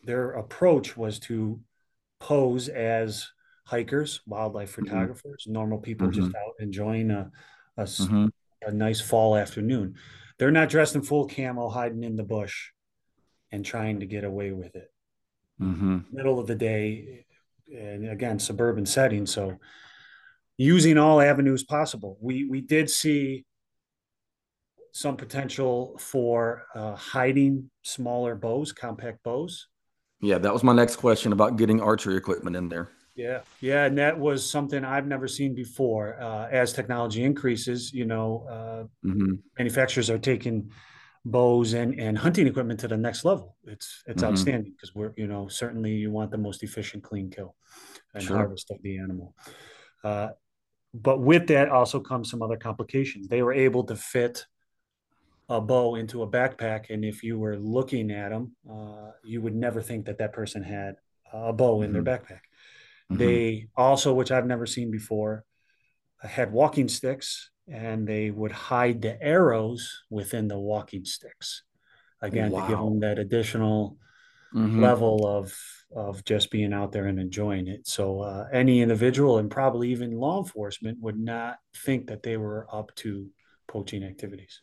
their 0.04 0.32
approach 0.32 0.96
was 0.96 1.18
to 1.18 1.60
pose 2.20 2.68
as 2.68 3.30
hikers, 3.64 4.20
wildlife 4.26 4.72
mm-hmm. 4.72 4.84
photographers, 4.84 5.42
mm-hmm. 5.44 5.52
normal 5.52 5.78
people 5.78 6.08
mm-hmm. 6.08 6.22
just 6.22 6.34
out 6.36 6.54
enjoying 6.60 7.10
a 7.10 7.30
a, 7.76 7.82
mm-hmm. 7.82 8.26
a, 8.66 8.72
nice 8.72 9.00
fall 9.00 9.36
afternoon. 9.36 9.96
They're 10.38 10.50
not 10.50 10.70
dressed 10.70 10.94
in 10.94 11.02
full 11.02 11.28
camo, 11.28 11.68
hiding 11.68 12.04
in 12.04 12.16
the 12.16 12.22
bush 12.22 12.70
and 13.52 13.64
trying 13.64 14.00
to 14.00 14.06
get 14.06 14.24
away 14.24 14.52
with 14.52 14.74
it. 14.76 14.90
Mm-hmm. 15.60 15.98
Middle 16.12 16.38
of 16.38 16.46
the 16.46 16.54
day, 16.54 17.26
and 17.74 18.08
again, 18.08 18.38
suburban 18.38 18.86
setting. 18.86 19.26
So 19.26 19.58
using 20.58 20.98
all 20.98 21.20
avenues 21.20 21.64
possible. 21.64 22.16
We 22.20 22.44
we 22.44 22.60
did 22.60 22.90
see 22.90 23.44
some 24.92 25.16
potential 25.16 25.96
for 25.98 26.64
uh, 26.74 26.94
hiding 26.94 27.70
smaller 27.82 28.34
bows, 28.34 28.72
compact 28.72 29.22
bows. 29.22 29.68
Yeah, 30.20 30.38
that 30.38 30.52
was 30.52 30.64
my 30.64 30.72
next 30.72 30.96
question 30.96 31.32
about 31.32 31.56
getting 31.56 31.82
archery 31.82 32.16
equipment 32.16 32.56
in 32.56 32.70
there. 32.70 32.88
Yeah, 33.14 33.40
yeah, 33.60 33.84
and 33.84 33.96
that 33.98 34.18
was 34.18 34.48
something 34.48 34.84
I've 34.84 35.06
never 35.06 35.28
seen 35.28 35.54
before. 35.54 36.20
Uh, 36.20 36.48
as 36.50 36.72
technology 36.72 37.24
increases, 37.24 37.92
you 37.92 38.04
know, 38.04 38.46
uh, 38.48 39.06
mm-hmm. 39.06 39.34
manufacturers 39.58 40.10
are 40.10 40.18
taking 40.18 40.70
bows 41.26 41.72
and, 41.72 41.98
and 41.98 42.16
hunting 42.16 42.46
equipment 42.46 42.80
to 42.80 42.88
the 42.88 42.96
next 42.96 43.24
level. 43.24 43.56
It's 43.64 44.02
it's 44.06 44.22
mm-hmm. 44.22 44.32
outstanding 44.32 44.72
because 44.72 44.94
we're 44.94 45.12
you 45.16 45.26
know 45.26 45.48
certainly 45.48 45.92
you 45.92 46.10
want 46.10 46.30
the 46.30 46.38
most 46.38 46.62
efficient, 46.62 47.02
clean 47.02 47.30
kill 47.30 47.54
and 48.14 48.22
sure. 48.22 48.36
harvest 48.36 48.70
of 48.70 48.80
the 48.82 48.98
animal. 48.98 49.34
Uh, 50.04 50.28
but 51.02 51.20
with 51.20 51.48
that 51.48 51.68
also 51.68 52.00
comes 52.00 52.30
some 52.30 52.42
other 52.42 52.56
complications. 52.56 53.28
They 53.28 53.42
were 53.42 53.52
able 53.52 53.84
to 53.84 53.96
fit 53.96 54.46
a 55.48 55.60
bow 55.60 55.94
into 55.94 56.22
a 56.22 56.28
backpack, 56.28 56.90
and 56.90 57.04
if 57.04 57.22
you 57.22 57.38
were 57.38 57.56
looking 57.56 58.10
at 58.10 58.30
them, 58.30 58.56
uh, 58.70 59.10
you 59.24 59.40
would 59.42 59.54
never 59.54 59.80
think 59.80 60.06
that 60.06 60.18
that 60.18 60.32
person 60.32 60.62
had 60.62 60.96
a 61.32 61.52
bow 61.52 61.82
in 61.82 61.92
mm-hmm. 61.92 62.02
their 62.02 62.18
backpack. 62.18 62.40
Mm-hmm. 63.10 63.18
They 63.18 63.68
also, 63.76 64.12
which 64.12 64.32
I've 64.32 64.46
never 64.46 64.66
seen 64.66 64.90
before, 64.90 65.44
had 66.20 66.52
walking 66.52 66.88
sticks, 66.88 67.50
and 67.68 68.06
they 68.06 68.30
would 68.30 68.52
hide 68.52 69.02
the 69.02 69.22
arrows 69.22 70.02
within 70.10 70.48
the 70.48 70.58
walking 70.58 71.04
sticks. 71.04 71.62
Again, 72.20 72.50
wow. 72.50 72.62
to 72.62 72.68
give 72.68 72.78
them 72.78 73.00
that 73.00 73.18
additional 73.18 73.98
mm-hmm. 74.54 74.82
level 74.82 75.26
of 75.26 75.54
of 75.96 76.22
just 76.24 76.50
being 76.50 76.74
out 76.74 76.92
there 76.92 77.06
and 77.06 77.18
enjoying 77.18 77.66
it. 77.66 77.88
So 77.88 78.20
uh, 78.20 78.46
any 78.52 78.82
individual 78.82 79.38
and 79.38 79.50
probably 79.50 79.90
even 79.90 80.12
law 80.12 80.38
enforcement 80.38 81.00
would 81.00 81.18
not 81.18 81.56
think 81.74 82.08
that 82.08 82.22
they 82.22 82.36
were 82.36 82.68
up 82.70 82.94
to 82.96 83.28
poaching 83.66 84.04
activities. 84.04 84.60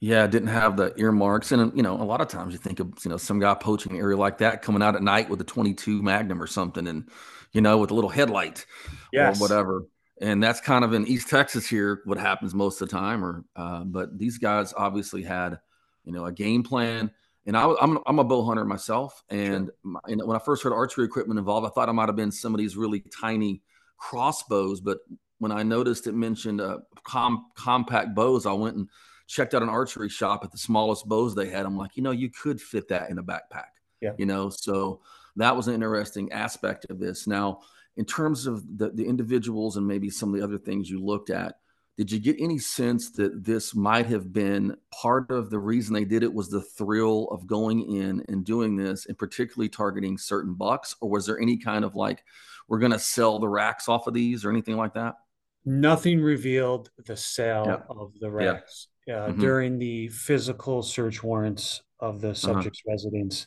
Yeah, 0.00 0.26
didn't 0.26 0.48
have 0.48 0.76
the 0.76 0.94
earmarks, 0.96 1.52
and 1.52 1.76
you 1.76 1.82
know, 1.82 2.00
a 2.00 2.04
lot 2.04 2.20
of 2.20 2.28
times 2.28 2.52
you 2.52 2.58
think 2.58 2.78
of 2.78 2.92
you 3.04 3.10
know 3.10 3.16
some 3.16 3.40
guy 3.40 3.52
poaching 3.54 3.92
an 3.92 3.98
area 3.98 4.16
like 4.16 4.38
that 4.38 4.62
coming 4.62 4.80
out 4.80 4.94
at 4.94 5.02
night 5.02 5.28
with 5.28 5.40
a 5.40 5.44
22 5.44 6.02
Magnum 6.02 6.40
or 6.40 6.46
something, 6.46 6.86
and 6.86 7.10
you 7.52 7.60
know, 7.60 7.78
with 7.78 7.90
a 7.90 7.94
little 7.94 8.10
headlight 8.10 8.64
yes. 9.12 9.38
or 9.38 9.42
whatever. 9.42 9.86
And 10.20 10.42
that's 10.42 10.60
kind 10.60 10.84
of 10.84 10.94
in 10.94 11.06
East 11.06 11.28
Texas 11.28 11.66
here 11.66 12.00
what 12.04 12.18
happens 12.18 12.54
most 12.54 12.80
of 12.80 12.88
the 12.88 12.96
time. 12.96 13.24
Or, 13.24 13.44
uh, 13.54 13.84
but 13.84 14.18
these 14.18 14.38
guys 14.38 14.74
obviously 14.76 15.22
had, 15.22 15.58
you 16.04 16.12
know, 16.12 16.24
a 16.24 16.32
game 16.32 16.62
plan 16.62 17.10
and 17.48 17.56
I, 17.56 17.64
am 17.80 17.98
I'm 18.06 18.18
a 18.18 18.24
bow 18.24 18.44
hunter 18.44 18.66
myself, 18.66 19.24
and, 19.30 19.66
sure. 19.66 19.74
my, 19.82 20.00
when 20.06 20.36
I 20.36 20.38
first 20.38 20.62
heard 20.62 20.74
archery 20.74 21.06
equipment 21.06 21.38
involved, 21.38 21.66
I 21.66 21.70
thought 21.70 21.88
I 21.88 21.92
might 21.92 22.10
have 22.10 22.14
been 22.14 22.30
some 22.30 22.54
of 22.54 22.58
these 22.58 22.76
really 22.76 23.02
tiny 23.20 23.62
crossbows. 23.96 24.82
But 24.82 24.98
when 25.38 25.50
I 25.50 25.62
noticed 25.62 26.06
it 26.06 26.14
mentioned 26.14 26.60
uh, 26.60 26.80
com- 27.04 27.46
compact 27.54 28.14
bows, 28.14 28.44
I 28.44 28.52
went 28.52 28.76
and 28.76 28.86
checked 29.28 29.54
out 29.54 29.62
an 29.62 29.70
archery 29.70 30.10
shop 30.10 30.44
at 30.44 30.52
the 30.52 30.58
smallest 30.58 31.08
bows 31.08 31.34
they 31.34 31.48
had. 31.48 31.64
I'm 31.64 31.78
like, 31.78 31.96
you 31.96 32.02
know, 32.02 32.10
you 32.10 32.28
could 32.28 32.60
fit 32.60 32.88
that 32.88 33.08
in 33.08 33.16
a 33.16 33.22
backpack. 33.22 33.70
Yeah. 34.02 34.12
You 34.18 34.26
know, 34.26 34.50
so 34.50 35.00
that 35.36 35.56
was 35.56 35.68
an 35.68 35.74
interesting 35.74 36.30
aspect 36.32 36.84
of 36.90 36.98
this. 36.98 37.26
Now, 37.26 37.60
in 37.96 38.04
terms 38.04 38.46
of 38.46 38.62
the, 38.76 38.90
the 38.90 39.06
individuals 39.06 39.78
and 39.78 39.86
maybe 39.86 40.10
some 40.10 40.34
of 40.34 40.38
the 40.38 40.44
other 40.44 40.58
things 40.58 40.90
you 40.90 41.02
looked 41.02 41.30
at, 41.30 41.54
did 41.98 42.10
you 42.10 42.18
get 42.18 42.36
any 42.38 42.58
sense 42.58 43.10
that 43.10 43.44
this 43.44 43.74
might 43.74 44.06
have 44.06 44.32
been 44.32 44.74
part 44.90 45.30
of 45.30 45.50
the 45.50 45.58
reason 45.58 45.92
they 45.92 46.06
did 46.06 46.22
it 46.22 46.32
was 46.32 46.48
the 46.48 46.62
thrill 46.62 47.28
of 47.30 47.46
going 47.46 47.94
in 47.94 48.24
and 48.28 48.46
doing 48.46 48.76
this 48.76 49.04
and 49.06 49.18
particularly 49.18 49.68
targeting 49.68 50.16
certain 50.16 50.54
bucks 50.54 50.96
or 51.02 51.10
was 51.10 51.26
there 51.26 51.38
any 51.38 51.58
kind 51.58 51.84
of 51.84 51.94
like 51.94 52.24
we're 52.68 52.78
going 52.78 52.92
to 52.92 52.98
sell 52.98 53.38
the 53.38 53.48
racks 53.48 53.88
off 53.88 54.06
of 54.06 54.14
these 54.14 54.44
or 54.44 54.50
anything 54.50 54.76
like 54.76 54.94
that 54.94 55.16
nothing 55.64 56.22
revealed 56.22 56.90
the 57.04 57.16
sale 57.16 57.64
yeah. 57.66 57.80
of 57.90 58.12
the 58.20 58.30
racks 58.30 58.88
uh, 59.08 59.12
mm-hmm. 59.12 59.40
during 59.40 59.78
the 59.78 60.08
physical 60.08 60.82
search 60.82 61.22
warrants 61.22 61.82
of 62.00 62.20
the 62.20 62.28
uh-huh. 62.28 62.34
subject's 62.34 62.82
uh-huh. 62.86 62.92
residence. 62.92 63.46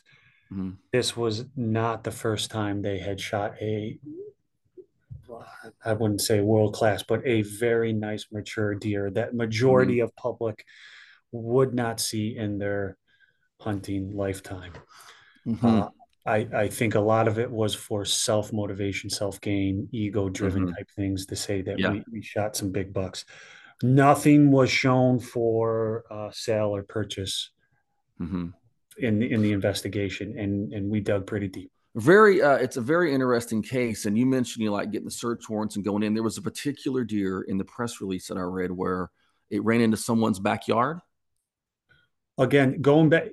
Mm-hmm. 0.52 0.70
This 0.92 1.16
was 1.16 1.46
not 1.56 2.04
the 2.04 2.10
first 2.10 2.50
time 2.50 2.82
they 2.82 2.98
had 2.98 3.20
shot 3.20 3.54
a, 3.60 3.98
I 5.84 5.92
wouldn't 5.92 6.20
say 6.20 6.40
world 6.40 6.74
class, 6.74 7.02
but 7.02 7.26
a 7.26 7.42
very 7.42 7.92
nice 7.92 8.26
mature 8.32 8.74
deer 8.74 9.10
that 9.10 9.34
majority 9.34 9.96
mm-hmm. 9.96 10.04
of 10.04 10.16
public 10.16 10.64
would 11.32 11.74
not 11.74 12.00
see 12.00 12.36
in 12.36 12.58
their 12.58 12.96
hunting 13.60 14.16
lifetime. 14.16 14.72
Mm-hmm. 15.46 15.66
Uh, 15.66 15.88
I, 16.24 16.46
I 16.54 16.68
think 16.68 16.94
a 16.94 17.00
lot 17.00 17.26
of 17.26 17.38
it 17.38 17.50
was 17.50 17.74
for 17.74 18.04
self 18.04 18.52
motivation, 18.52 19.10
self 19.10 19.40
gain, 19.40 19.88
ego 19.90 20.28
driven 20.28 20.66
mm-hmm. 20.66 20.74
type 20.74 20.90
things 20.94 21.26
to 21.26 21.36
say 21.36 21.62
that 21.62 21.78
yeah. 21.78 21.90
we, 21.90 22.04
we 22.12 22.22
shot 22.22 22.56
some 22.56 22.70
big 22.70 22.92
bucks. 22.92 23.24
Nothing 23.82 24.52
was 24.52 24.70
shown 24.70 25.18
for 25.18 26.04
uh, 26.10 26.30
sale 26.30 26.74
or 26.76 26.84
purchase 26.84 27.50
mm-hmm. 28.20 28.48
in 28.98 29.22
in 29.22 29.42
the 29.42 29.52
investigation, 29.52 30.38
and 30.38 30.72
and 30.72 30.88
we 30.88 31.00
dug 31.00 31.26
pretty 31.26 31.48
deep. 31.48 31.72
Very, 31.94 32.40
uh, 32.40 32.56
it's 32.56 32.78
a 32.78 32.80
very 32.80 33.12
interesting 33.12 33.62
case. 33.62 34.06
And 34.06 34.16
you 34.16 34.24
mentioned 34.24 34.64
you 34.64 34.70
like 34.70 34.90
getting 34.90 35.04
the 35.04 35.10
search 35.10 35.48
warrants 35.48 35.76
and 35.76 35.84
going 35.84 36.02
in. 36.02 36.14
There 36.14 36.22
was 36.22 36.38
a 36.38 36.42
particular 36.42 37.04
deer 37.04 37.42
in 37.42 37.58
the 37.58 37.64
press 37.64 38.00
release 38.00 38.28
that 38.28 38.38
I 38.38 38.42
read 38.42 38.70
where 38.70 39.10
it 39.50 39.62
ran 39.62 39.82
into 39.82 39.98
someone's 39.98 40.38
backyard. 40.38 41.00
Again, 42.38 42.80
going 42.80 43.10
back, 43.10 43.28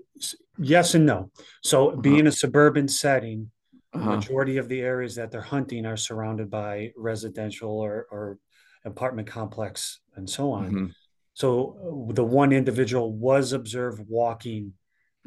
yes 0.58 0.94
and 0.94 1.06
no. 1.06 1.32
So, 1.64 1.92
uh-huh. 1.92 2.02
being 2.02 2.28
a 2.28 2.32
suburban 2.34 2.90
setting, 2.90 3.50
uh-huh. 3.94 4.18
majority 4.18 4.58
of 4.58 4.68
the 4.68 4.82
areas 4.82 5.16
that 5.16 5.32
they're 5.32 5.42
hunting 5.42 5.86
are 5.86 5.98
surrounded 5.98 6.50
by 6.50 6.92
residential 6.98 7.72
or, 7.72 8.08
or 8.12 8.38
apartment 8.84 9.28
complex 9.28 10.00
and 10.16 10.30
so 10.30 10.52
on. 10.52 10.66
Mm-hmm. 10.66 10.86
So 11.34 12.08
uh, 12.10 12.14
the 12.14 12.24
one 12.24 12.52
individual 12.52 13.14
was 13.14 13.54
observed 13.54 14.04
walking 14.08 14.74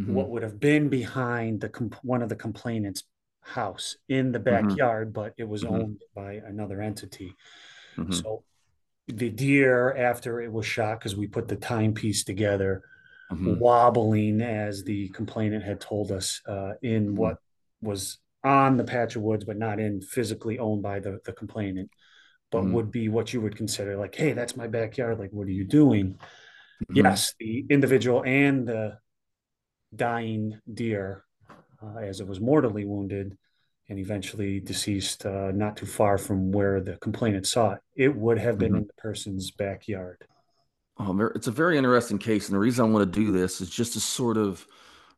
mm-hmm. 0.00 0.14
what 0.14 0.30
would 0.30 0.42
have 0.42 0.60
been 0.60 0.88
behind 0.88 1.60
the 1.60 1.68
comp- 1.68 1.98
one 2.02 2.22
of 2.22 2.28
the 2.28 2.36
complainants' 2.36 3.04
house 3.42 3.96
in 4.08 4.32
the 4.32 4.38
mm-hmm. 4.38 4.68
backyard, 4.68 5.08
mm-hmm. 5.08 5.20
but 5.22 5.34
it 5.36 5.48
was 5.48 5.64
mm-hmm. 5.64 5.74
owned 5.74 6.02
by 6.14 6.40
another 6.46 6.80
entity. 6.80 7.34
Mm-hmm. 7.96 8.12
So 8.12 8.44
the 9.08 9.30
deer, 9.30 9.94
after 9.96 10.40
it 10.40 10.52
was 10.52 10.66
shot, 10.66 10.98
because 10.98 11.16
we 11.16 11.26
put 11.26 11.48
the 11.48 11.56
timepiece 11.56 12.24
together, 12.24 12.82
wobbling 13.34 14.42
as 14.42 14.84
the 14.84 15.08
complainant 15.08 15.64
had 15.64 15.80
told 15.80 16.12
us 16.12 16.42
uh, 16.46 16.72
in 16.82 17.16
what 17.16 17.38
was 17.80 18.18
on 18.44 18.76
the 18.76 18.84
patch 18.84 19.16
of 19.16 19.22
woods, 19.22 19.46
but 19.46 19.56
not 19.56 19.80
in 19.80 20.02
physically 20.02 20.58
owned 20.58 20.82
by 20.82 21.00
the, 21.00 21.18
the 21.24 21.32
complainant 21.32 21.88
but 22.52 22.62
mm-hmm. 22.62 22.72
would 22.74 22.92
be 22.92 23.08
what 23.08 23.32
you 23.32 23.40
would 23.40 23.56
consider 23.56 23.96
like, 23.96 24.14
hey, 24.14 24.32
that's 24.32 24.56
my 24.56 24.68
backyard. 24.68 25.18
Like, 25.18 25.30
what 25.32 25.48
are 25.48 25.52
you 25.52 25.64
doing? 25.64 26.12
Mm-hmm. 26.12 26.96
Yes, 26.96 27.34
the 27.40 27.64
individual 27.68 28.22
and 28.24 28.68
the 28.68 28.98
dying 29.94 30.60
deer, 30.72 31.24
as 32.00 32.20
it 32.20 32.26
was 32.26 32.40
mortally 32.40 32.84
wounded 32.84 33.36
and 33.88 33.98
eventually 33.98 34.60
deceased 34.60 35.26
uh, 35.26 35.50
not 35.52 35.76
too 35.76 35.86
far 35.86 36.16
from 36.18 36.52
where 36.52 36.80
the 36.80 36.96
complainant 36.98 37.46
saw 37.46 37.72
it, 37.72 37.80
it 37.96 38.14
would 38.16 38.38
have 38.38 38.58
been 38.58 38.72
mm-hmm. 38.72 38.82
in 38.82 38.86
the 38.86 38.92
person's 38.94 39.50
backyard. 39.50 40.24
Um, 40.98 41.20
it's 41.34 41.46
a 41.46 41.52
very 41.52 41.78
interesting 41.78 42.18
case. 42.18 42.48
And 42.48 42.54
the 42.54 42.60
reason 42.60 42.84
I 42.84 42.88
want 42.88 43.12
to 43.12 43.20
do 43.20 43.32
this 43.32 43.60
is 43.60 43.70
just 43.70 43.94
to 43.94 44.00
sort 44.00 44.36
of 44.36 44.66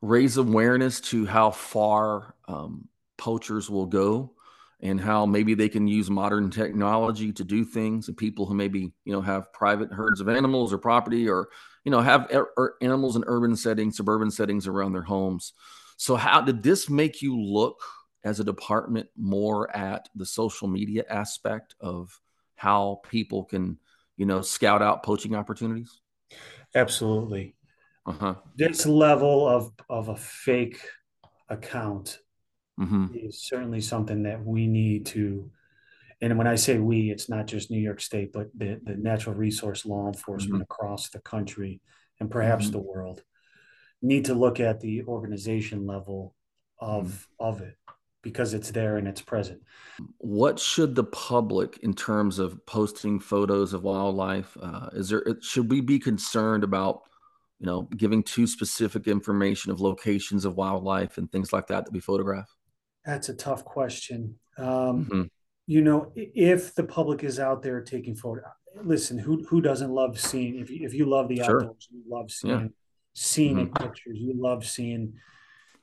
raise 0.00 0.36
awareness 0.36 1.00
to 1.00 1.26
how 1.26 1.50
far 1.50 2.34
um, 2.48 2.88
poachers 3.16 3.68
will 3.68 3.86
go 3.86 4.32
and 4.80 5.00
how 5.00 5.24
maybe 5.24 5.54
they 5.54 5.68
can 5.68 5.86
use 5.86 6.10
modern 6.10 6.50
technology 6.50 7.32
to 7.32 7.44
do 7.44 7.64
things 7.64 8.08
and 8.08 8.16
people 8.16 8.46
who 8.46 8.54
maybe 8.54 8.92
you 9.04 9.12
know 9.12 9.22
have 9.22 9.52
private 9.52 9.92
herds 9.92 10.20
of 10.20 10.28
animals 10.28 10.72
or 10.72 10.78
property 10.78 11.28
or 11.28 11.48
you 11.84 11.90
know 11.90 12.00
have 12.00 12.28
er- 12.32 12.50
er- 12.58 12.74
animals 12.82 13.16
in 13.16 13.24
urban 13.26 13.56
settings 13.56 13.96
suburban 13.96 14.30
settings 14.30 14.66
around 14.66 14.92
their 14.92 15.02
homes 15.02 15.52
so 15.96 16.16
how 16.16 16.40
did 16.40 16.62
this 16.62 16.88
make 16.88 17.22
you 17.22 17.40
look 17.40 17.80
as 18.24 18.40
a 18.40 18.44
department 18.44 19.08
more 19.16 19.74
at 19.76 20.08
the 20.14 20.26
social 20.26 20.68
media 20.68 21.04
aspect 21.08 21.74
of 21.80 22.20
how 22.56 23.00
people 23.08 23.44
can 23.44 23.78
you 24.16 24.26
know 24.26 24.40
scout 24.40 24.82
out 24.82 25.02
poaching 25.02 25.34
opportunities 25.34 26.00
absolutely 26.74 27.54
uh-huh. 28.06 28.34
this 28.56 28.86
level 28.86 29.48
of 29.48 29.72
of 29.88 30.08
a 30.08 30.16
fake 30.16 30.80
account 31.48 32.18
mm-hmm. 32.78 33.06
is 33.14 33.42
certainly 33.42 33.80
something 33.80 34.22
that 34.22 34.44
we 34.44 34.66
need 34.66 35.06
to 35.06 35.50
and 36.20 36.38
when 36.38 36.46
I 36.46 36.54
say 36.54 36.78
we, 36.78 37.10
it's 37.10 37.28
not 37.28 37.46
just 37.46 37.70
New 37.70 37.80
York 37.80 38.00
State, 38.00 38.32
but 38.32 38.48
the, 38.56 38.80
the 38.82 38.94
natural 38.94 39.34
resource 39.34 39.84
law 39.84 40.06
enforcement 40.06 40.54
mm-hmm. 40.54 40.62
across 40.62 41.10
the 41.10 41.18
country 41.20 41.82
and 42.18 42.30
perhaps 42.30 42.64
mm-hmm. 42.64 42.72
the 42.72 42.78
world 42.78 43.22
need 44.04 44.26
to 44.26 44.34
look 44.34 44.60
at 44.60 44.80
the 44.80 45.02
organization 45.04 45.86
level 45.86 46.34
of 46.78 47.06
mm-hmm. 47.06 47.44
of 47.44 47.60
it 47.62 47.76
because 48.22 48.54
it's 48.54 48.70
there 48.70 48.96
and 48.96 49.06
it's 49.06 49.20
present. 49.22 49.60
What 50.18 50.58
should 50.58 50.94
the 50.94 51.04
public, 51.04 51.78
in 51.82 51.94
terms 51.94 52.38
of 52.38 52.64
posting 52.66 53.20
photos 53.20 53.74
of 53.74 53.82
wildlife, 53.82 54.56
uh, 54.60 54.88
is 54.92 55.08
there? 55.08 55.24
Should 55.40 55.70
we 55.70 55.80
be 55.80 55.98
concerned 55.98 56.64
about, 56.64 57.02
you 57.58 57.66
know, 57.66 57.82
giving 57.96 58.22
too 58.22 58.46
specific 58.46 59.06
information 59.06 59.72
of 59.72 59.80
locations 59.80 60.44
of 60.44 60.56
wildlife 60.56 61.18
and 61.18 61.30
things 61.30 61.52
like 61.52 61.66
that 61.68 61.84
that 61.84 61.92
we 61.92 62.00
photograph? 62.00 62.54
That's 63.04 63.28
a 63.28 63.34
tough 63.34 63.64
question. 63.64 64.38
Um, 64.58 64.66
mm-hmm. 64.66 65.22
You 65.66 65.82
know, 65.82 66.12
if 66.14 66.74
the 66.74 66.84
public 66.84 67.24
is 67.24 67.38
out 67.38 67.62
there 67.62 67.80
taking 67.80 68.14
photo, 68.14 68.42
listen, 68.82 69.18
who 69.18 69.44
who 69.44 69.60
doesn't 69.60 69.90
love 69.90 70.20
seeing? 70.20 70.58
If 70.58 70.70
you, 70.70 70.86
if 70.86 70.94
you 70.94 71.06
love 71.06 71.28
the 71.28 71.36
sure. 71.36 71.62
outdoors, 71.62 71.88
you 71.90 72.02
love 72.08 72.30
seeing 72.30 72.60
yeah. 72.60 72.68
Scenic 73.14 73.70
mm-hmm. 73.70 73.84
pictures. 73.84 74.18
You 74.18 74.34
love 74.36 74.66
seeing 74.66 75.14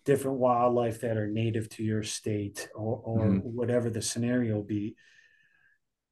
different 0.05 0.38
wildlife 0.38 1.01
that 1.01 1.17
are 1.17 1.27
native 1.27 1.69
to 1.69 1.83
your 1.83 2.03
state, 2.03 2.69
or, 2.75 3.01
or 3.03 3.25
mm-hmm. 3.25 3.39
whatever 3.39 3.89
the 3.89 4.01
scenario 4.01 4.61
be. 4.61 4.95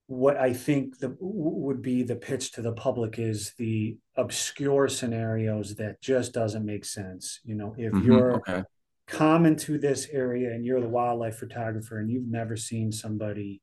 What 0.07 0.37
I 0.37 0.53
think 0.53 0.97
the 0.97 1.15
would 1.19 1.83
be 1.83 2.01
the 2.01 2.15
pitch 2.15 2.53
to 2.53 2.63
the 2.63 2.73
public 2.73 3.19
is 3.19 3.53
the 3.57 3.97
obscure 4.15 4.87
scenarios 4.87 5.75
that 5.75 6.01
just 6.01 6.33
doesn't 6.33 6.65
make 6.65 6.83
sense. 6.83 7.39
You 7.43 7.55
know, 7.55 7.75
if 7.77 7.93
mm-hmm. 7.93 8.05
you're 8.05 8.35
okay 8.37 8.63
come 9.09 9.45
into 9.45 9.79
this 9.79 10.07
area 10.11 10.51
and 10.51 10.63
you're 10.63 10.81
the 10.81 10.87
wildlife 10.87 11.37
photographer 11.37 11.99
and 11.99 12.11
you've 12.11 12.27
never 12.27 12.55
seen 12.55 12.91
somebody 12.91 13.61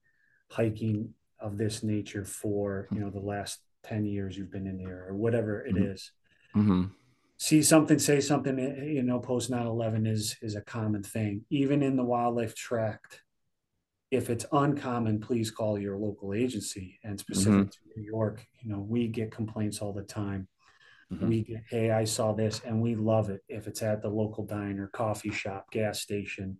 hiking 0.51 1.09
of 1.39 1.57
this 1.57 1.83
nature 1.83 2.25
for 2.25 2.89
you 2.91 3.01
know 3.01 3.11
the 3.11 3.21
last 3.21 3.61
10 3.85 4.05
years 4.05 4.37
you've 4.37 4.51
been 4.51 4.67
in 4.67 4.79
there 4.79 5.07
or 5.09 5.15
whatever 5.15 5.65
it 5.65 5.75
mm-hmm. 5.75 5.93
is. 5.93 6.11
See 7.39 7.63
something 7.63 7.99
say 7.99 8.21
something 8.21 8.59
eh, 8.59 8.85
you 8.85 9.03
know 9.03 9.21
post 9.21 9.51
9-11 9.51 10.07
is 10.07 10.37
is 10.41 10.57
a 10.57 10.63
common 10.63 11.03
thing 11.03 11.45
even 11.51 11.83
in 11.83 11.97
the 11.97 12.05
wildlife 12.05 12.55
tract 12.55 13.21
if 14.11 14.31
it's 14.31 14.47
uncommon 14.53 15.21
please 15.21 15.51
call 15.51 15.79
your 15.79 15.99
local 15.99 16.33
agency 16.33 16.99
and 17.05 17.21
specific 17.21 17.53
mm-hmm. 17.53 17.93
to 17.93 18.01
new 18.01 18.07
york 18.07 18.47
you 18.63 18.71
know 18.71 18.81
we 18.81 19.09
get 19.09 19.31
complaints 19.31 19.81
all 19.81 19.93
the 19.93 20.03
time 20.03 20.49
Mm-hmm. 21.13 21.29
We 21.29 21.43
get, 21.43 21.63
hey, 21.71 21.91
I 21.91 22.05
saw 22.05 22.33
this, 22.33 22.61
and 22.65 22.81
we 22.81 22.97
love 22.97 23.31
it 23.31 23.43
if 23.49 23.67
it's 23.67 23.83
at 23.83 24.03
the 24.03 24.09
local 24.09 24.45
diner, 24.45 24.89
coffee 24.89 25.31
shop, 25.31 25.71
gas 25.71 26.01
station. 26.01 26.59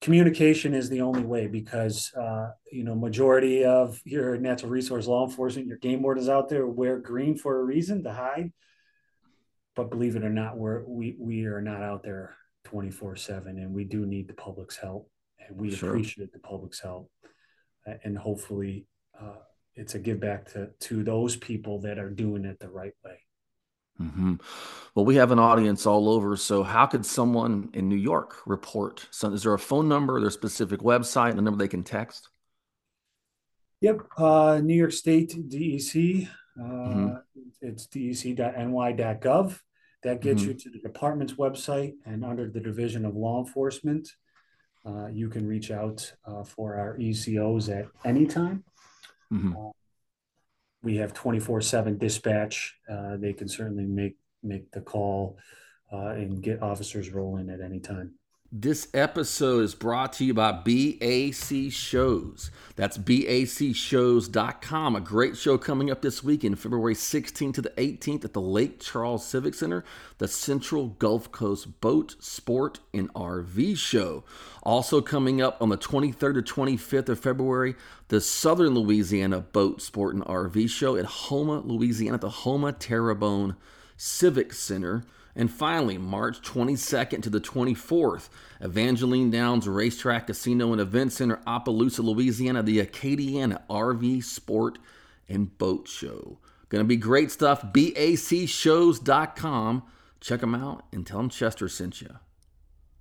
Communication 0.00 0.74
is 0.74 0.88
the 0.88 1.02
only 1.02 1.22
way 1.22 1.46
because 1.46 2.12
uh, 2.14 2.50
you 2.72 2.82
know 2.82 2.96
majority 2.96 3.64
of 3.64 4.00
your 4.04 4.36
natural 4.38 4.72
resource 4.72 5.06
law 5.06 5.24
enforcement, 5.24 5.68
your 5.68 5.78
game 5.78 6.02
wardens 6.02 6.28
out 6.28 6.48
there 6.48 6.66
wear 6.66 6.98
green 6.98 7.36
for 7.38 7.60
a 7.60 7.64
reason 7.64 8.02
to 8.02 8.12
hide. 8.12 8.52
But 9.74 9.90
believe 9.90 10.16
it 10.16 10.24
or 10.24 10.30
not, 10.30 10.56
we're 10.56 10.82
we 10.84 11.16
we 11.18 11.44
are 11.46 11.62
not 11.62 11.82
out 11.82 12.02
there 12.02 12.36
twenty 12.64 12.90
four 12.90 13.16
seven, 13.16 13.58
and 13.58 13.72
we 13.72 13.84
do 13.84 14.06
need 14.06 14.28
the 14.28 14.34
public's 14.34 14.76
help, 14.76 15.10
and 15.40 15.58
we 15.58 15.74
sure. 15.74 15.90
appreciate 15.90 16.32
the 16.32 16.38
public's 16.38 16.80
help, 16.80 17.10
and 18.04 18.16
hopefully. 18.16 18.86
Uh, 19.18 19.36
it's 19.74 19.94
a 19.94 19.98
give 19.98 20.20
back 20.20 20.52
to 20.52 20.68
to 20.80 21.02
those 21.02 21.36
people 21.36 21.80
that 21.80 21.98
are 21.98 22.10
doing 22.10 22.44
it 22.44 22.58
the 22.60 22.68
right 22.68 22.92
way. 23.04 23.18
Mm-hmm. 24.00 24.34
Well, 24.94 25.04
we 25.04 25.16
have 25.16 25.30
an 25.30 25.38
audience 25.38 25.86
all 25.86 26.08
over. 26.08 26.36
So, 26.36 26.62
how 26.62 26.86
could 26.86 27.04
someone 27.04 27.70
in 27.72 27.88
New 27.88 27.96
York 27.96 28.36
report? 28.46 29.06
So, 29.10 29.32
is 29.32 29.42
there 29.42 29.54
a 29.54 29.58
phone 29.58 29.88
number, 29.88 30.20
their 30.20 30.30
specific 30.30 30.80
website, 30.80 31.32
a 31.38 31.42
number 31.42 31.58
they 31.58 31.68
can 31.68 31.84
text? 31.84 32.28
Yep, 33.80 34.00
uh, 34.16 34.60
New 34.62 34.74
York 34.74 34.92
State 34.92 35.34
DEC. 35.48 36.28
Uh, 36.58 36.64
mm-hmm. 36.64 37.14
It's 37.60 37.86
dec.ny.gov. 37.86 39.58
That 40.02 40.20
gets 40.20 40.42
mm-hmm. 40.42 40.50
you 40.50 40.56
to 40.56 40.70
the 40.70 40.78
department's 40.80 41.34
website, 41.34 41.92
and 42.04 42.24
under 42.24 42.50
the 42.50 42.60
Division 42.60 43.04
of 43.04 43.14
Law 43.14 43.44
Enforcement, 43.44 44.08
uh, 44.84 45.06
you 45.06 45.28
can 45.28 45.46
reach 45.46 45.70
out 45.70 46.12
uh, 46.26 46.42
for 46.42 46.74
our 46.74 46.96
ECOs 46.98 47.68
at 47.68 47.86
any 48.04 48.26
time. 48.26 48.64
Mm-hmm. 49.32 49.56
Uh, 49.56 49.70
we 50.82 50.96
have 50.96 51.14
24/7 51.14 51.98
dispatch. 51.98 52.76
Uh, 52.90 53.16
they 53.16 53.32
can 53.32 53.48
certainly 53.48 53.84
make 53.84 54.16
make 54.42 54.70
the 54.72 54.80
call 54.80 55.38
uh, 55.92 56.08
and 56.08 56.42
get 56.42 56.62
officers 56.62 57.10
rolling 57.10 57.48
at 57.48 57.60
any 57.60 57.78
time. 57.78 58.14
This 58.54 58.88
episode 58.92 59.64
is 59.64 59.74
brought 59.74 60.12
to 60.14 60.26
you 60.26 60.34
by 60.34 60.52
BAC 60.52 61.72
Shows. 61.72 62.50
That's 62.76 62.98
BACShows.com. 62.98 64.94
A 64.94 65.00
great 65.00 65.38
show 65.38 65.56
coming 65.56 65.90
up 65.90 66.02
this 66.02 66.22
weekend, 66.22 66.58
February 66.58 66.94
16th 66.94 67.54
to 67.54 67.62
the 67.62 67.70
18th 67.70 68.26
at 68.26 68.34
the 68.34 68.42
Lake 68.42 68.78
Charles 68.78 69.24
Civic 69.26 69.54
Center, 69.54 69.86
the 70.18 70.28
Central 70.28 70.88
Gulf 70.88 71.32
Coast 71.32 71.80
Boat, 71.80 72.22
Sport, 72.22 72.80
and 72.92 73.10
RV 73.14 73.78
Show. 73.78 74.22
Also 74.62 75.00
coming 75.00 75.40
up 75.40 75.56
on 75.62 75.70
the 75.70 75.78
23rd 75.78 76.44
to 76.44 76.54
25th 76.54 77.08
of 77.08 77.20
February, 77.20 77.74
the 78.08 78.20
Southern 78.20 78.74
Louisiana 78.74 79.40
Boat, 79.40 79.80
Sport, 79.80 80.14
and 80.14 80.24
RV 80.26 80.68
Show 80.68 80.94
at 80.96 81.06
Houma, 81.06 81.60
Louisiana, 81.60 82.16
at 82.16 82.20
the 82.20 82.28
Houma 82.28 82.74
Terrebonne 82.74 83.56
Civic 83.96 84.52
Center. 84.52 85.04
And 85.34 85.50
finally, 85.50 85.96
March 85.96 86.42
22nd 86.42 87.22
to 87.22 87.30
the 87.30 87.40
24th, 87.40 88.28
Evangeline 88.60 89.30
Downs 89.30 89.66
Racetrack 89.66 90.26
Casino 90.26 90.72
and 90.72 90.80
Event 90.80 91.12
Center, 91.12 91.40
Opelousas, 91.46 92.00
Louisiana, 92.00 92.62
the 92.62 92.84
Acadiana 92.84 93.62
RV 93.68 94.24
Sport 94.24 94.78
and 95.28 95.56
Boat 95.56 95.88
Show. 95.88 96.38
Going 96.68 96.84
to 96.84 96.88
be 96.88 96.96
great 96.96 97.30
stuff. 97.30 97.62
BACShows.com. 97.72 99.82
Check 100.20 100.40
them 100.40 100.54
out 100.54 100.84
and 100.92 101.06
tell 101.06 101.18
them 101.18 101.28
Chester 101.28 101.68
sent 101.68 102.00
you. 102.00 102.16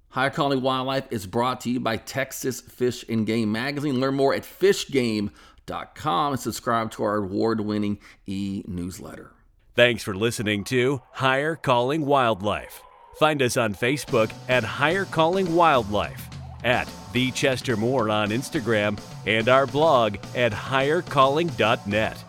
Higher 0.10 0.30
Calling 0.30 0.62
Wildlife 0.62 1.08
is 1.10 1.26
brought 1.26 1.62
to 1.62 1.70
you 1.70 1.80
by 1.80 1.96
Texas 1.96 2.60
Fish 2.60 3.06
and 3.08 3.26
Game 3.26 3.50
Magazine. 3.52 4.02
Learn 4.02 4.16
more 4.16 4.34
at 4.34 4.44
fishgame.com 4.44 6.34
and 6.34 6.42
subscribe 6.42 6.92
to 6.92 7.04
our 7.04 7.18
award 7.18 7.62
winning 7.62 8.00
e 8.26 8.64
newsletter. 8.68 9.32
Thanks 9.76 10.04
for 10.04 10.14
listening 10.14 10.66
to 10.66 11.02
Higher 11.12 11.56
Calling 11.56 12.06
Wildlife. 12.06 12.82
Find 13.18 13.42
us 13.42 13.56
on 13.56 13.74
Facebook 13.74 14.32
at 14.50 14.64
Higher 14.64 15.06
Calling 15.06 15.56
Wildlife, 15.56 16.30
at 16.64 16.90
The 17.14 17.32
Chester 17.32 17.78
Moore 17.78 18.10
on 18.10 18.30
Instagram, 18.30 19.00
and 19.26 19.48
our 19.48 19.66
blog 19.66 20.18
at 20.36 20.52
highercalling.net. 20.52 22.24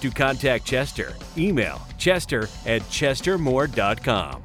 To 0.00 0.10
contact 0.10 0.64
Chester, 0.64 1.16
email 1.36 1.80
chester 1.98 2.48
at 2.66 2.82
chestermoore.com. 2.82 4.42